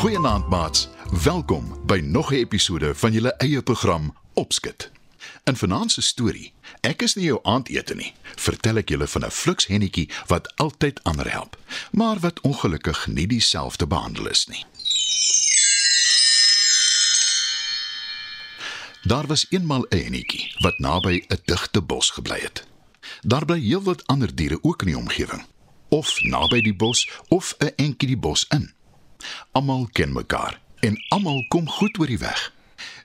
Goeienaand 0.00 0.48
maats. 0.48 0.88
Welkom 1.22 1.80
by 1.86 2.00
nog 2.04 2.32
'n 2.32 2.34
episode 2.34 2.94
van 2.94 3.12
julle 3.12 3.32
eie 3.36 3.62
program 3.62 4.16
Opskit. 4.34 4.90
In 5.44 5.56
vanaand 5.56 5.92
se 5.92 6.02
storie, 6.02 6.52
ek 6.80 7.02
is 7.02 7.14
nie 7.14 7.24
jou 7.24 7.38
aandete 7.42 7.94
nie, 7.94 8.12
vertel 8.34 8.76
ek 8.76 8.88
julle 8.88 9.06
van 9.06 9.24
'n 9.24 9.30
fluks 9.30 9.66
hennetjie 9.66 10.08
wat 10.26 10.56
altyd 10.56 11.02
ander 11.02 11.32
help, 11.32 11.58
maar 11.92 12.18
wat 12.18 12.40
ongelukkig 12.40 13.06
nie 13.06 13.26
dieselfde 13.26 13.86
behandel 13.86 14.28
is 14.28 14.46
nie. 14.46 14.64
Daar 19.02 19.26
was 19.26 19.46
eenmal 19.48 19.86
'n 19.88 19.96
hennetjie 19.96 20.54
wat 20.58 20.78
naby 20.78 21.24
'n 21.28 21.40
digte 21.44 21.80
bos 21.80 22.10
gebly 22.10 22.40
het. 22.40 22.66
Daar 23.20 23.44
bly 23.44 23.60
heelwat 23.60 24.06
ander 24.06 24.34
diere 24.34 24.58
ook 24.62 24.82
in 24.82 24.86
die 24.86 24.98
omgewing, 24.98 25.44
of 25.88 26.22
naby 26.22 26.60
die 26.60 26.76
bos 26.76 27.10
of 27.28 27.54
'n 27.58 27.72
entjie 27.76 28.08
die 28.08 28.18
bos 28.18 28.46
in. 28.48 28.78
Almal 29.52 29.88
ken 29.92 30.12
mekaar 30.12 30.60
en 30.80 31.04
almal 31.08 31.44
kom 31.48 31.68
goed 31.68 31.98
oor 31.98 32.06
die 32.06 32.18
weg. 32.18 32.52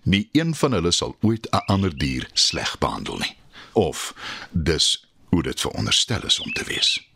Nie 0.04 0.30
een 0.32 0.56
van 0.56 0.72
hulle 0.72 0.92
sal 0.92 1.18
ooit 1.22 1.48
'n 1.52 1.66
ander 1.66 1.98
dier 1.98 2.30
sleg 2.34 2.78
behandel 2.78 3.18
nie. 3.18 3.36
Of 3.74 4.14
dis 4.52 5.08
hoe 5.30 5.44
dit 5.44 5.62
veronderstel 5.62 6.26
is 6.26 6.40
om 6.40 6.54
te 6.54 6.64
wees. 6.64 7.08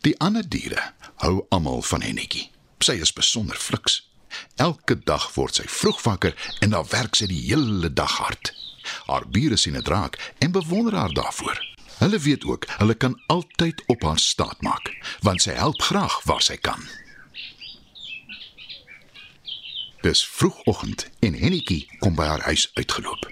Die 0.00 0.18
ander 0.20 0.48
diere 0.48 0.92
hou 1.16 1.46
almal 1.48 1.82
van 1.82 2.02
Hennetjie. 2.02 2.50
Sy 2.78 2.92
is 2.92 3.12
besonder 3.12 3.56
fliks. 3.56 4.10
Elke 4.56 4.98
dag 4.98 5.30
word 5.34 5.54
sy 5.54 5.64
vroeg 5.66 6.02
wakker 6.02 6.34
en 6.60 6.70
dan 6.70 6.86
werk 6.90 7.14
sy 7.14 7.26
die 7.26 7.40
hele 7.46 7.92
dag 7.92 8.18
hard. 8.18 8.52
Haar 9.06 9.24
bure 9.28 9.56
sien 9.56 9.78
dit 9.78 9.88
raak 9.88 10.18
en 10.38 10.52
bewonder 10.52 10.94
haar 10.94 11.14
daarvoor. 11.16 11.62
Hulle 11.98 12.18
weet 12.18 12.44
ook, 12.44 12.66
hulle 12.76 12.94
kan 12.94 13.22
altyd 13.26 13.82
op 13.86 14.02
haar 14.02 14.18
staat 14.18 14.60
maak, 14.62 14.90
want 15.22 15.42
sy 15.42 15.54
help 15.56 15.80
graag 15.82 16.20
waar 16.28 16.42
sy 16.42 16.56
kan. 16.56 16.82
Dis 20.04 20.26
vroegoggend 20.28 21.10
en 21.18 21.34
Hennetjie 21.34 21.86
kom 21.98 22.12
by 22.14 22.26
haar 22.28 22.42
huis 22.44 22.66
uitgeloop. 22.74 23.24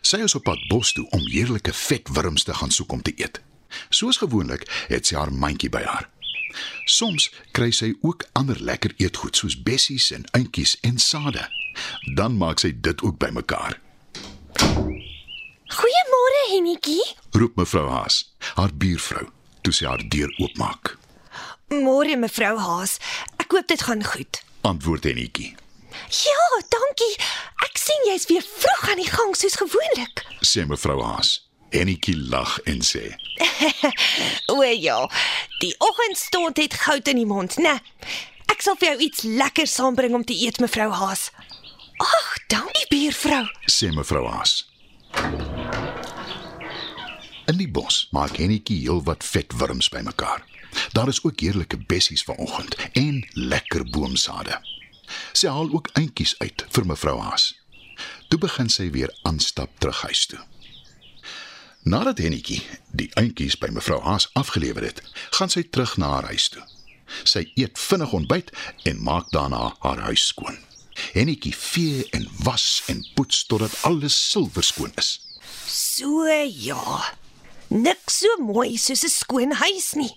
Sy 0.00 0.22
is 0.24 0.32
op 0.38 0.46
pad 0.46 0.62
bos 0.70 0.94
toe 0.96 1.04
om 1.12 1.20
heerlike 1.28 1.72
vet 1.76 2.08
wurms 2.16 2.46
te 2.48 2.54
gaan 2.56 2.70
soek 2.72 2.92
om 2.96 3.02
te 3.04 3.12
eet. 3.20 3.42
Soos 3.92 4.16
gewoonlik 4.22 4.62
het 4.88 5.04
sy 5.04 5.18
haar 5.18 5.32
mandjie 5.32 5.68
by 5.68 5.82
haar. 5.84 6.06
Soms 6.88 7.26
kry 7.52 7.68
sy 7.76 7.90
ook 8.00 8.24
ander 8.40 8.56
lekker 8.56 8.94
eetgoed 8.96 9.36
soos 9.36 9.56
bessies 9.66 10.06
en 10.16 10.24
uintjies 10.32 10.78
en 10.88 10.96
sade. 10.98 11.44
Dan 12.16 12.38
maak 12.40 12.62
sy 12.64 12.70
dit 12.72 13.04
ook 13.04 13.18
bymekaar. 13.20 13.76
Goeiemôre 15.76 16.40
Hennetjie. 16.54 17.04
Roep 17.36 17.58
mevrou 17.60 17.84
Haas, 17.90 18.22
haar 18.54 18.72
buurvrou, 18.72 19.26
toe 19.60 19.76
sy 19.76 19.84
haar 19.90 20.06
deur 20.08 20.32
oopmaak. 20.38 20.94
Môre 21.68 22.16
mevrou 22.16 22.54
Haas. 22.64 22.96
Ek 23.36 23.52
hoop 23.52 23.68
dit 23.68 23.84
gaan 23.90 24.06
goed. 24.14 24.40
Antwoord 24.64 25.04
Hennetjie. 25.10 25.52
Ja, 26.24 26.44
dankie. 26.68 27.14
Ek 27.64 27.78
sien 27.80 28.06
jy's 28.10 28.26
weer 28.30 28.44
vroeg 28.44 28.88
aan 28.90 29.00
die 29.02 29.10
gang 29.10 29.36
soos 29.36 29.56
gewoonlik. 29.60 30.24
Sê 30.44 30.66
mevrou 30.68 31.00
Haas. 31.02 31.40
Hennetjie 31.74 32.14
lag 32.30 32.58
en 32.70 32.82
sê: 32.86 33.16
O 34.54 34.62
ja, 34.62 35.00
die 35.60 35.74
oggendstond 35.78 36.56
het 36.62 36.74
goud 36.84 37.08
in 37.10 37.16
die 37.22 37.26
mond, 37.26 37.56
né? 37.58 37.78
Ek 38.52 38.62
sal 38.62 38.76
vir 38.78 38.92
jou 38.92 38.98
iets 39.08 39.24
lekker 39.26 39.66
saambring 39.66 40.14
om 40.14 40.24
te 40.24 40.36
eet, 40.36 40.60
mevrou 40.62 40.90
Haas. 40.94 41.30
Ag, 41.98 42.28
dankie 42.52 42.86
buurvrou. 42.90 43.42
sê 43.66 43.90
mevrou 43.94 44.26
Haas. 44.30 44.60
In 47.50 47.58
die 47.60 47.68
bos 47.68 48.06
maak 48.16 48.38
Hennetjie 48.40 48.84
heelwat 48.86 49.24
vet 49.24 49.52
wurms 49.58 49.88
bymekaar. 49.92 50.44
Daar 50.92 51.08
is 51.08 51.20
ook 51.24 51.40
heerlike 51.40 51.76
bessies 51.86 52.22
vanoggend 52.22 52.76
en 52.92 53.20
lekker 53.32 53.84
boomsade. 53.90 54.58
Sy 55.32 55.48
haal 55.48 55.70
ook 55.72 55.90
eintjies 55.98 56.34
uit 56.38 56.66
vir 56.70 56.86
mevrou 56.86 57.18
Haas. 57.20 57.52
Toe 58.28 58.38
begin 58.38 58.68
sy 58.68 58.90
weer 58.90 59.12
aanstap 59.22 59.70
terug 59.78 60.02
huis 60.08 60.26
toe. 60.26 60.40
Nadat 61.84 62.18
Hennetjie 62.18 62.62
die 62.96 63.10
eintjies 63.20 63.58
by 63.60 63.68
mevrou 63.68 64.00
Haas 64.02 64.30
afgelewer 64.40 64.86
het, 64.86 65.02
gaan 65.36 65.52
sy 65.52 65.66
terug 65.68 65.98
na 66.00 66.14
haar 66.14 66.30
huis 66.32 66.48
toe. 66.48 66.62
Sy 67.28 67.44
eet 67.60 67.78
vinnig 67.78 68.14
ontbyt 68.16 68.52
en 68.88 69.02
maak 69.04 69.28
daarna 69.34 69.74
haar 69.82 70.00
huis 70.08 70.24
skoon. 70.32 70.56
Hennetjie 71.12 71.52
vee 71.56 72.06
en 72.16 72.24
was 72.46 72.82
en 72.88 73.04
poets 73.14 73.44
totdat 73.50 73.76
alles 73.82 74.16
silwerskoon 74.30 74.94
is. 74.96 75.18
So 75.66 76.24
ja. 76.48 77.14
Niks 77.68 78.20
so 78.22 78.36
mooi 78.38 78.76
soos 78.78 79.04
'n 79.04 79.12
skoon 79.12 79.52
huis 79.52 79.92
nie. 79.94 80.12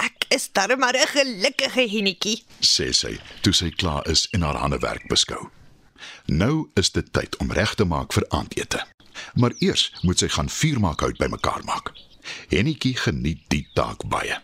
Ek 0.00 0.24
is 0.32 0.48
darem 0.52 0.78
maar 0.78 0.96
'n 0.96 1.06
gelukkige 1.06 1.88
Hennetjie. 1.88 2.44
sê 2.60 2.92
sy 2.92 3.20
toe 3.40 3.52
sy 3.52 3.70
klaar 3.70 4.08
is 4.08 4.28
en 4.30 4.42
haar 4.42 4.56
handewerk 4.56 5.08
beskou. 5.08 5.50
Nou 6.26 6.70
is 6.74 6.90
dit 6.90 7.12
tyd 7.12 7.36
om 7.36 7.52
reg 7.52 7.74
te 7.74 7.84
maak 7.84 8.12
vir 8.12 8.24
aandete. 8.28 8.86
Maar 9.34 9.52
eers 9.58 9.92
moet 10.02 10.18
sy 10.18 10.28
gaan 10.28 10.48
vuur 10.48 10.80
maak 10.80 11.00
hout 11.00 11.18
bymekaar 11.18 11.64
maak. 11.64 11.92
Hennetjie 12.48 12.96
geniet 12.96 13.42
die 13.48 13.68
taak 13.74 14.08
baie. 14.08 14.42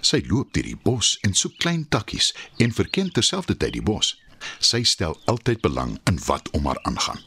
Sy 0.00 0.22
loop 0.26 0.52
deur 0.52 0.62
die 0.62 0.80
bos 0.82 1.18
en 1.20 1.34
soek 1.34 1.58
klein 1.58 1.88
takkies 1.88 2.34
en 2.56 2.72
verken 2.72 3.12
terselfdertyd 3.12 3.72
die 3.72 3.82
bos. 3.82 4.16
Sy 4.58 4.82
stel 4.82 5.20
altyd 5.24 5.60
belang 5.60 6.00
in 6.04 6.18
wat 6.26 6.50
om 6.50 6.66
haar 6.66 6.80
aangaan. 6.82 7.20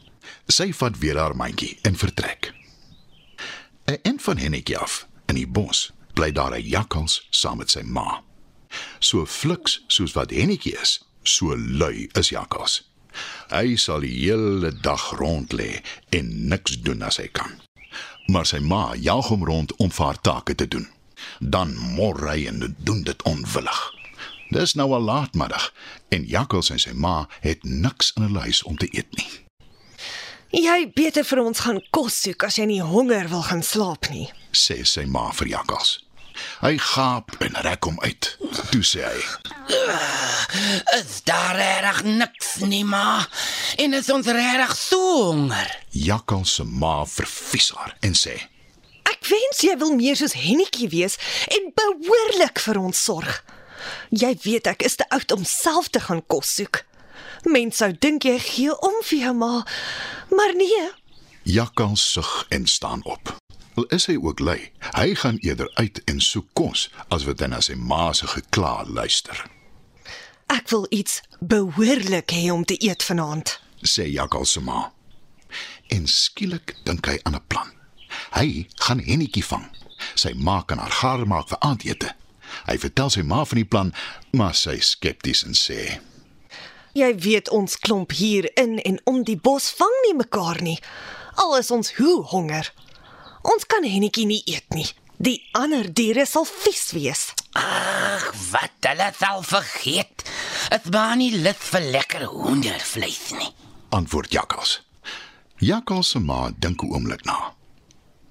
Sy 0.48 0.72
vat 0.72 0.98
weer 0.98 1.18
haar 1.18 1.36
mandjie 1.36 1.78
en 1.82 1.96
vertrek. 1.96 2.52
'n 3.86 3.98
End 4.02 4.22
van 4.22 4.36
Hennetjie 4.36 4.78
af 4.78 5.06
in 5.26 5.34
die 5.34 5.46
bos 5.46 5.90
bly 6.14 6.32
daar 6.32 6.54
'n 6.54 6.68
jakkals 6.68 7.26
saam 7.30 7.58
met 7.58 7.70
sy 7.70 7.82
ma. 7.82 8.22
So 8.98 9.26
fliks 9.26 9.84
soos 9.86 10.12
wat 10.12 10.30
Hennetjie 10.30 10.80
is, 10.80 11.00
so 11.22 11.56
lui 11.56 12.08
is 12.12 12.28
jakkals. 12.28 12.82
Hy 13.50 13.76
sal 13.76 14.00
die 14.00 14.14
hele 14.14 14.70
dag 14.82 15.10
rond 15.18 15.52
lê 15.52 15.82
en 16.14 16.48
niks 16.48 16.78
doen 16.80 17.02
as 17.02 17.16
hy 17.16 17.28
kan. 17.28 17.58
Maar 18.30 18.46
sy 18.46 18.58
ma 18.58 18.94
jaag 18.94 19.26
hom 19.32 19.44
rond 19.44 19.74
om 19.76 19.90
vir 19.90 20.04
haar 20.06 20.20
take 20.20 20.54
te 20.54 20.68
doen. 20.68 20.88
Dan 21.40 21.74
mor 21.76 22.28
hy 22.28 22.46
en 22.46 22.76
doen 22.78 23.02
dit 23.02 23.22
onwillig. 23.22 23.80
Dis 24.50 24.74
nou 24.74 24.92
al 24.92 25.06
laatmiddag 25.06 25.72
en 26.08 26.26
jakkals 26.26 26.70
en 26.70 26.78
sy 26.78 26.94
ma 26.94 27.28
het 27.40 27.62
niks 27.62 28.12
in 28.16 28.22
hulle 28.28 28.46
huis 28.46 28.62
om 28.62 28.78
te 28.78 28.88
eet 28.90 29.10
nie. 29.18 29.49
Jy 30.50 30.88
beter 30.98 31.22
vir 31.22 31.40
ons 31.44 31.60
gaan 31.62 31.78
kos 31.94 32.16
soek 32.24 32.42
as 32.48 32.56
jy 32.58 32.64
nie 32.66 32.80
honger 32.82 33.28
wil 33.30 33.44
gaan 33.46 33.62
slaap 33.62 34.08
nie. 34.10 34.26
sê 34.50 34.80
sy 34.82 35.04
ma 35.06 35.28
vir 35.38 35.52
jakkals. 35.52 36.00
Hy 36.58 36.74
gaap 36.82 37.36
en 37.44 37.54
rek 37.62 37.86
hom 37.86 38.00
uit. 38.02 38.30
Toe 38.72 38.82
sê 38.82 39.04
hy: 39.06 39.20
Is 40.98 41.20
daar 41.28 41.54
reg 41.54 42.02
niks 42.02 42.56
nie, 42.66 42.82
ma? 42.82 43.22
En 43.78 43.94
is 43.94 44.10
ons 44.10 44.26
reg 44.26 44.74
so 44.74 44.98
honger? 45.30 45.70
Jakkals 45.94 46.56
se 46.58 46.64
ma 46.66 47.04
vervies 47.06 47.70
haar 47.76 47.94
en 48.02 48.18
sê: 48.18 48.34
Ek 49.06 49.22
wens 49.30 49.62
jy 49.62 49.78
wil 49.78 49.94
meer 49.94 50.18
soos 50.18 50.34
Hennetjie 50.34 50.90
wees 50.90 51.18
en 51.46 51.70
behoorlik 51.78 52.58
vir 52.66 52.82
ons 52.82 53.06
sorg. 53.06 53.44
Jy 54.10 54.34
weet 54.42 54.66
ek 54.66 54.82
is 54.82 54.98
te 54.98 55.06
oud 55.14 55.30
om 55.38 55.46
self 55.46 55.94
te 55.94 56.02
gaan 56.02 56.26
kos 56.26 56.58
soek. 56.58 56.82
Mense 57.44 57.76
sou 57.80 57.92
dink 57.92 58.24
jy 58.24 58.38
gee 58.38 58.74
om 58.84 58.98
vir 59.08 59.18
jou 59.18 59.34
ma, 59.34 59.52
maar 60.30 60.52
nee. 60.56 60.90
Jakkals 61.42 62.12
sug 62.12 62.46
en 62.48 62.66
staan 62.66 63.04
op. 63.04 63.36
Al 63.74 63.86
is 63.94 64.06
hy 64.10 64.18
ook 64.20 64.42
lui, 64.44 64.58
hy 64.92 65.14
gaan 65.14 65.38
eerder 65.40 65.70
uit 65.74 66.02
en 66.04 66.20
soek 66.20 66.48
kos 66.52 66.88
as 67.08 67.24
wat 67.24 67.40
hy 67.40 67.48
na 67.48 67.60
sy 67.64 67.78
ma 67.78 68.10
se 68.12 68.28
gekla 68.28 68.82
luister. 68.86 69.38
Ek 70.50 70.68
wil 70.68 70.86
iets 70.90 71.20
behoorlik 71.40 72.34
hê 72.34 72.50
om 72.52 72.64
te 72.64 72.76
eet 72.76 73.02
vanaand. 73.06 73.60
sê 73.80 74.04
Jakkals 74.10 74.52
se 74.52 74.60
ma. 74.60 74.90
En 75.88 76.06
skielik 76.06 76.74
dink 76.84 77.06
hy 77.06 77.18
aan 77.22 77.34
'n 77.34 77.46
plan. 77.46 77.70
Hy 78.34 78.66
gaan 78.74 79.00
Hennetjie 79.00 79.44
vang. 79.44 79.66
Sy 80.14 80.32
ma 80.34 80.62
kan 80.62 80.78
haar 80.78 80.90
gaar 80.90 81.26
maak 81.26 81.48
vir 81.48 81.58
aandete. 81.58 82.14
Hy 82.66 82.78
vertel 82.78 83.10
sy 83.10 83.22
ma 83.22 83.44
van 83.44 83.56
die 83.56 83.64
plan, 83.64 83.94
maar 84.32 84.54
sy 84.54 84.80
skepties 84.80 85.44
en 85.44 85.54
sê: 85.54 86.00
Jy 86.92 87.14
weet 87.22 87.50
ons 87.54 87.78
klomp 87.78 88.12
hier 88.12 88.48
in 88.58 88.78
en 88.82 88.98
om 89.04 89.22
die 89.24 89.38
bos 89.38 89.70
vang 89.78 89.96
nie 90.06 90.16
mekaar 90.18 90.62
nie. 90.62 90.78
Al 91.38 91.56
is 91.58 91.70
ons 91.70 91.92
hoe 92.00 92.22
honger. 92.32 92.72
Ons 93.42 93.66
kan 93.66 93.84
Hennetjie 93.86 94.26
nie 94.26 94.42
eet 94.44 94.66
nie. 94.74 94.88
Die 95.20 95.38
ander 95.52 95.86
diere 95.92 96.26
sal 96.26 96.46
vies 96.48 96.90
wees. 96.96 97.30
Ag, 97.52 98.30
wat 98.50 98.88
hulle 98.88 99.10
sal 99.18 99.42
vergeet. 99.46 100.24
Dit 100.70 100.90
maar 100.92 101.16
nie 101.16 101.32
lus 101.44 101.60
vir 101.70 101.86
lekker 101.96 102.24
hoendervleis 102.32 103.32
nie. 103.38 103.52
antwoord 103.90 104.32
Jakkals. 104.32 104.80
Jakkals 105.58 106.10
se 106.10 106.18
ma 106.18 106.50
dink 106.58 106.82
'n 106.82 106.92
oomblik 106.94 107.24
na. 107.24 107.54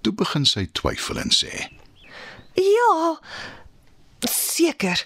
Toe 0.02 0.14
begin 0.14 0.46
sy 0.46 0.66
twyfel 0.72 1.20
en 1.20 1.32
sê: 1.32 1.68
Ja, 2.56 3.20
seker. 4.20 5.06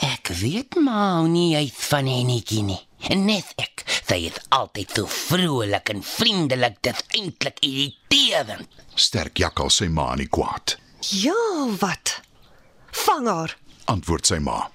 Ek 0.00 0.28
weet 0.28 0.74
maar 0.74 1.28
nie 1.28 1.56
uit 1.56 1.72
van 1.88 2.06
Hennetjie 2.06 2.62
nie. 2.62 2.80
En 3.08 3.24
net 3.24 3.52
ek, 3.60 3.84
sy 4.08 4.26
is 4.28 4.38
altyd 4.48 4.92
so 4.96 5.06
vrolik 5.06 5.88
en 5.92 6.02
vriendelik, 6.02 6.80
dit 6.82 7.04
eintlik 7.20 7.60
irriterend. 7.60 8.68
"Sterk 8.94 9.38
Jakkals 9.38 9.76
sy 9.76 9.88
ma 9.88 10.14
nie 10.14 10.28
kwaad." 10.28 10.76
Ja, 11.00 11.68
wat? 11.80 12.20
Vang 12.90 13.26
haar. 13.26 13.56
Antwoord 13.84 14.26
sy 14.26 14.38
ma. 14.38 14.70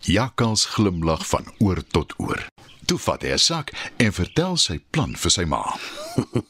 Jakkals 0.00 0.64
glimlag 0.64 1.26
van 1.26 1.46
oor 1.58 1.82
tot 1.90 2.12
oor. 2.16 2.46
Toe 2.84 2.98
vat 2.98 3.22
hy 3.22 3.32
'n 3.32 3.38
sak 3.38 3.70
en 3.96 4.12
vertel 4.12 4.56
sy 4.56 4.78
plan 4.90 5.14
vir 5.16 5.30
sy 5.30 5.44
ma. 5.44 5.62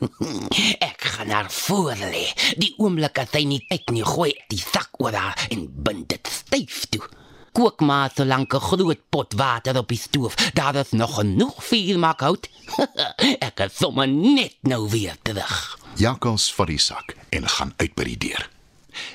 Ek 0.90 1.00
gaan 1.14 1.30
haar 1.30 1.50
voor 1.50 1.94
lê. 2.10 2.26
Die 2.58 2.74
oomblik 2.78 3.18
as 3.18 3.30
sy 3.30 3.44
nie 3.44 3.60
kyk 3.68 3.90
nie, 3.94 4.02
gooi 4.02 4.32
die 4.50 4.58
sak 4.58 4.90
oor 4.98 5.14
haar 5.14 5.46
en 5.50 5.68
bind 5.70 6.08
dit 6.08 6.26
styf. 6.30 6.86
Kook 7.54 7.80
maar 7.80 8.10
so 8.14 8.24
lank 8.24 8.54
'n 8.54 8.60
groot 8.60 9.00
pot 9.08 9.32
water 9.32 9.76
op 9.76 9.88
die 9.88 9.98
stoof. 9.98 10.34
Daar 10.34 10.74
is 10.74 10.90
nog 10.90 11.14
genoeg 11.14 11.64
vuur 11.64 11.98
maak 11.98 12.20
hout. 12.20 12.48
ek 13.48 13.58
het 13.58 13.74
sommer 13.74 14.08
net 14.08 14.56
nou 14.60 14.90
weer 14.90 15.16
terug. 15.22 15.78
Jakkals 15.94 16.54
vat 16.54 16.66
die 16.66 16.78
sak 16.78 17.14
en 17.30 17.48
gaan 17.48 17.72
uit 17.76 17.94
by 17.94 18.04
die 18.04 18.18
deur. 18.18 18.50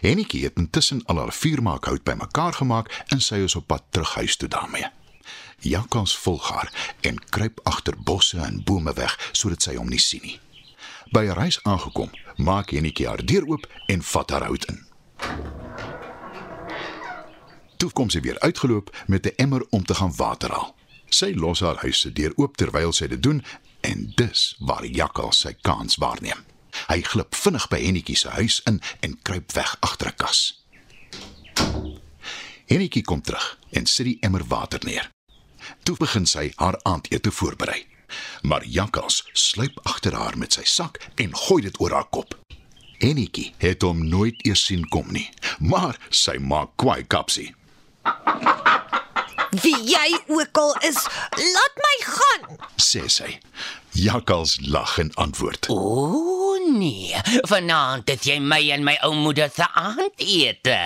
Hennetjie 0.01 0.43
het 0.43 0.55
intussen 0.55 1.03
al 1.05 1.17
haar 1.17 1.33
vuurmaakhout 1.33 2.03
bymekaar 2.03 2.53
gemaak 2.53 3.03
en 3.07 3.21
sy 3.21 3.43
is 3.43 3.55
op 3.55 3.67
pad 3.67 3.83
terug 3.89 4.15
huis 4.15 4.37
toe 4.37 4.47
daarmee. 4.47 4.87
Jakkals 5.59 6.17
volg 6.17 6.49
haar 6.49 6.95
en 7.01 7.19
kruip 7.29 7.59
agter 7.63 7.95
bosse 8.03 8.39
en 8.39 8.63
bome 8.63 8.93
weg 8.93 9.29
sodat 9.31 9.61
sy 9.61 9.75
hom 9.75 9.89
nie 9.89 9.99
sien 9.99 10.23
nie. 10.23 10.39
By 11.11 11.27
haar 11.27 11.43
huis 11.43 11.59
aangekom, 11.63 12.11
maak 12.37 12.71
Hennetjie 12.71 13.07
haar 13.07 13.25
deur 13.25 13.47
oop 13.47 13.67
en 13.87 14.03
vat 14.03 14.29
haar 14.29 14.47
hout 14.47 14.65
in. 14.71 14.85
Toe 17.79 17.91
kom 17.95 18.09
sy 18.11 18.19
weer 18.19 18.39
uitgeloop 18.39 18.91
met 19.07 19.25
'n 19.25 19.35
emmer 19.35 19.63
om 19.69 19.85
te 19.85 19.95
gaan 19.95 20.15
water 20.15 20.51
haal. 20.51 20.75
Sy 21.09 21.31
los 21.35 21.59
haar 21.59 21.75
huis 21.75 21.99
se 21.99 22.13
deur 22.13 22.33
oop 22.35 22.57
terwyl 22.57 22.91
sy 22.93 23.07
dit 23.07 23.23
doen 23.23 23.43
en 23.81 24.11
dis 24.15 24.55
waar 24.59 24.85
Jakkals 24.85 25.39
sy 25.39 25.53
kans 25.61 25.95
waarneem. 25.95 26.43
Hy 26.87 27.01
glip 27.01 27.35
vinnig 27.35 27.67
by 27.67 27.79
Hennetjie 27.83 28.17
se 28.17 28.29
huis 28.29 28.61
in 28.63 28.81
en 28.99 29.21
kruip 29.21 29.51
weg 29.51 29.77
agter 29.79 30.07
'n 30.07 30.15
kas. 30.15 30.65
Hennetjie 32.65 33.03
kom 33.03 33.21
terug 33.21 33.59
en 33.69 33.85
sit 33.85 34.05
die 34.05 34.17
emmer 34.19 34.43
water 34.47 34.79
neer. 34.83 35.11
Toe 35.83 35.97
begin 35.97 36.25
sy 36.25 36.51
haar 36.55 36.79
aandete 36.83 37.31
voorberei. 37.31 37.85
Maar 38.41 38.65
Jakkals 38.65 39.29
sluip 39.33 39.79
agter 39.83 40.13
haar 40.13 40.37
met 40.37 40.53
sy 40.53 40.63
sak 40.63 41.09
en 41.15 41.35
gooi 41.35 41.61
dit 41.61 41.79
oor 41.79 41.91
haar 41.91 42.09
kop. 42.09 42.35
Hennetjie 42.97 43.53
het 43.57 43.81
hom 43.81 44.07
nooit 44.07 44.45
eers 44.45 44.65
sien 44.65 44.87
kom 44.89 45.07
nie, 45.11 45.29
maar 45.59 45.99
sy 46.09 46.37
maak 46.37 46.69
kwaai 46.75 47.03
kapsie. 47.07 47.55
Wie 49.49 49.75
jy 49.89 50.09
ook 50.27 50.57
al 50.61 50.75
is, 50.87 50.99
laat 51.35 51.75
my 51.85 51.95
gaan. 52.05 52.57
sê 52.77 53.07
sy. 53.09 53.39
Jakkals 53.97 54.57
lag 54.61 54.97
en 55.01 55.09
antwoord. 55.13 55.65
O 55.69 56.57
nee, 56.69 57.17
vanaand 57.49 58.09
het 58.09 58.25
jy 58.25 58.37
my 58.39 58.61
en 58.71 58.85
my 58.85 58.95
ou 59.07 59.13
moeder 59.17 59.49
se 59.53 59.65
aandete. 59.73 60.77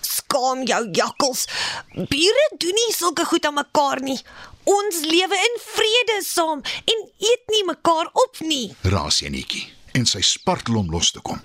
Skaam 0.00 0.62
jou 0.66 0.82
jakkels. 0.94 1.46
Bure 1.94 2.46
doen 2.58 2.78
nie 2.78 2.92
sulke 2.94 3.26
goed 3.26 3.46
aan 3.46 3.58
mekaar 3.58 4.00
nie. 4.02 4.18
Ons 4.66 5.02
lewe 5.06 5.38
in 5.48 5.58
vrede 5.62 6.20
saam 6.26 6.62
en 6.84 7.02
eet 7.18 7.44
nie 7.54 7.64
mekaar 7.66 8.10
op 8.12 8.40
nie. 8.40 8.74
Raas 8.82 9.20
Hennetjie 9.22 9.66
en 9.96 10.06
sy 10.06 10.20
spartel 10.20 10.76
om 10.76 10.90
los 10.92 11.10
te 11.14 11.22
kom. 11.24 11.40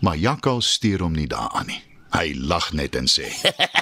Maar 0.00 0.16
Jakkals 0.16 0.72
steur 0.78 1.02
hom 1.04 1.14
nie 1.14 1.28
daaraan 1.30 1.66
nie. 1.70 1.82
Hy 2.10 2.32
lag 2.34 2.72
net 2.74 2.96
en 2.98 3.06
sê: 3.06 3.28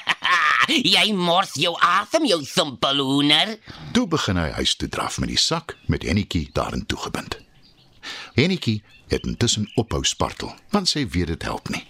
Jy 0.68 1.14
mors 1.16 1.54
jou 1.56 1.72
asem, 1.80 2.26
jou 2.28 2.42
simpel 2.44 3.00
hoender. 3.00 3.54
Toe 3.96 4.04
begin 4.06 4.36
hy 4.36 4.50
huis 4.58 4.74
toe 4.76 4.88
draf 4.92 5.16
met 5.22 5.30
die 5.32 5.40
sak 5.40 5.78
met 5.88 6.04
Hennetjie 6.04 6.50
daarin 6.52 6.84
toegebind. 6.86 7.38
Hennetjie 8.36 8.82
het 9.08 9.24
intussen 9.24 9.70
ophou 9.80 10.02
spartel, 10.04 10.52
want 10.70 10.90
sy 10.92 11.06
weet 11.08 11.32
dit 11.32 11.46
help 11.48 11.72
nie. 11.72 11.86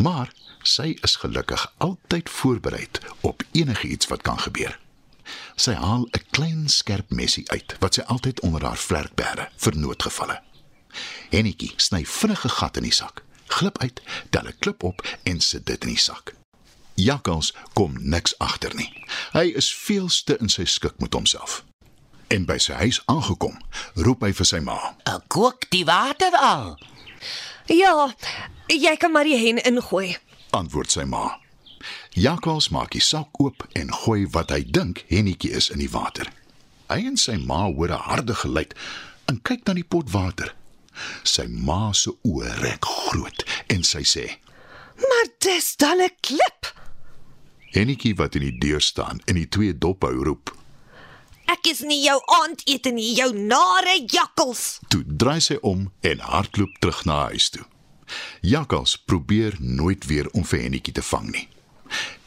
Maar 0.00 0.32
sy 0.64 0.94
is 1.04 1.18
gelukkig 1.20 1.66
altyd 1.84 2.32
voorberei 2.32 2.86
op 3.28 3.44
enigiets 3.52 4.08
wat 4.08 4.24
kan 4.24 4.40
gebeur. 4.40 4.78
Sy 5.56 5.76
haal 5.76 6.08
'n 6.08 6.24
klein 6.32 6.68
skerp 6.68 7.10
mesie 7.10 7.44
uit 7.52 7.76
wat 7.80 7.94
sy 7.94 8.02
altyd 8.08 8.40
onder 8.40 8.64
haar 8.64 8.80
vlerk 8.80 9.14
bære 9.14 9.50
vir 9.56 9.76
noodgevalle. 9.76 10.40
Hennetjie 11.30 11.74
sny 11.76 12.04
vinnig 12.04 12.44
'n 12.44 12.56
gat 12.56 12.76
in 12.76 12.88
die 12.88 12.98
sak, 13.02 13.22
glip 13.46 13.78
uit, 13.78 14.00
tel 14.30 14.48
'n 14.48 14.58
klip 14.58 14.82
op 14.82 15.04
en 15.24 15.40
sit 15.40 15.66
dit 15.66 15.84
in 15.84 15.92
die 15.92 16.00
sak. 16.00 16.38
Jakkals 16.98 17.54
kom 17.78 17.94
niks 18.00 18.34
agter 18.42 18.74
nie. 18.74 18.90
Hy 19.32 19.52
is 19.54 19.70
veelste 19.70 20.34
in 20.42 20.50
sy 20.50 20.64
skik 20.66 20.98
met 20.98 21.14
homself. 21.14 21.62
En 22.34 22.42
by 22.48 22.58
sy 22.60 22.74
huis 22.82 22.98
aangekom, 23.06 23.54
roep 24.02 24.24
hy 24.26 24.32
vir 24.34 24.48
sy 24.48 24.58
ma. 24.64 24.76
Ek 25.06 25.28
kook 25.32 25.68
die 25.70 25.84
water 25.86 26.34
al. 26.34 26.74
Ja, 27.70 28.10
jy 28.72 28.96
kan 28.98 29.14
maar 29.14 29.28
die 29.28 29.38
hen 29.38 29.62
ingooi. 29.62 30.16
Antwoord 30.56 30.90
sy 30.90 31.06
ma. 31.06 31.38
Jakkals 32.18 32.68
maak 32.74 32.90
die 32.96 33.04
sak 33.04 33.38
oop 33.38 33.62
en 33.78 33.94
gooi 34.02 34.26
wat 34.34 34.50
hy 34.50 34.64
dink 34.66 35.04
Hennetjie 35.12 35.54
is 35.54 35.70
in 35.70 35.78
die 35.78 35.92
water. 35.92 36.26
Hy 36.90 37.04
en 37.12 37.18
sy 37.20 37.36
ma 37.38 37.68
hoor 37.68 37.94
'n 37.94 38.04
harde 38.10 38.34
geluid 38.34 38.74
en 39.28 39.38
kyk 39.38 39.62
na 39.66 39.74
die 39.78 39.86
pot 39.86 40.10
water. 40.10 40.54
Sy 41.22 41.46
ma 41.46 41.92
se 41.92 42.10
oë 42.26 42.58
rek 42.64 42.84
groot 42.84 43.44
en 43.70 43.84
sy 43.84 44.02
sê: 44.02 44.26
Maar 44.98 45.26
dis 45.38 45.76
dan 45.76 46.02
'n 46.02 46.10
klip. 46.20 46.57
Hennetjie 47.74 48.14
wat 48.16 48.34
in 48.38 48.46
die 48.46 48.58
deur 48.58 48.80
staan 48.80 49.20
en 49.26 49.36
die 49.36 49.48
twee 49.48 49.74
dophou 49.76 50.14
roep. 50.24 50.54
Ek 51.48 51.70
is 51.70 51.80
nie 51.80 52.02
jou 52.04 52.16
aandete 52.40 52.92
nie, 52.92 53.14
jou 53.16 53.30
nare 53.32 53.96
jakkels. 54.04 54.78
Toe 54.92 55.00
draai 55.06 55.40
sy 55.40 55.56
om 55.64 55.86
en 56.04 56.24
hardloop 56.24 56.76
terug 56.80 57.04
na 57.08 57.22
huis 57.32 57.48
toe. 57.54 57.64
Jakkals 58.40 58.96
probeer 59.08 59.56
nooit 59.58 60.04
weer 60.08 60.28
om 60.32 60.44
vir 60.44 60.64
Hennetjie 60.64 60.94
te 60.96 61.04
vang 61.04 61.30
nie. 61.32 61.48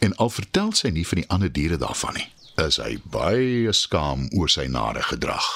En 0.02 0.16
al 0.18 0.34
vertel 0.34 0.74
sy 0.78 0.90
nie 0.90 1.06
van 1.06 1.22
die 1.22 1.30
ander 1.30 1.54
diere 1.54 1.78
daarvan 1.82 2.18
nie, 2.18 2.28
is 2.66 2.82
hy 2.82 2.98
baie 3.14 3.74
skaam 3.78 4.26
oor 4.34 4.50
sy 4.50 4.66
nare 4.70 5.06
gedrag. 5.06 5.50